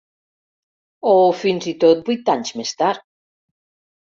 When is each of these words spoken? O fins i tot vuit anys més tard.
O 1.09 1.13
fins 1.43 1.67
i 1.73 1.73
tot 1.85 2.01
vuit 2.09 2.33
anys 2.35 2.55
més 2.63 2.73
tard. 2.81 3.07